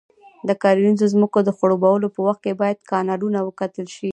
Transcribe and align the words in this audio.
د 0.47 0.49
کرنیزو 0.61 1.05
ځمکو 1.13 1.39
د 1.43 1.49
خړوبولو 1.57 2.07
په 2.15 2.19
وخت 2.27 2.41
کې 2.45 2.59
باید 2.61 2.87
کانالونه 2.91 3.39
وکتل 3.43 3.85
شي. 3.95 4.09